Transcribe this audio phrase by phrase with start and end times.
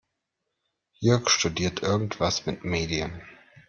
[0.97, 3.21] Jörg studiert irgendwas mit Medien.